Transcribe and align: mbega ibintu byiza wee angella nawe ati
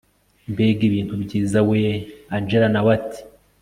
mbega 0.51 0.81
ibintu 0.89 1.13
byiza 1.23 1.57
wee 1.67 1.93
angella 2.35 2.67
nawe 2.73 2.89
ati 2.97 3.19